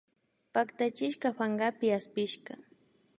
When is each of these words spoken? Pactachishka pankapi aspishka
Pactachishka 0.53 1.27
pankapi 1.37 1.85
aspishka 1.97 2.53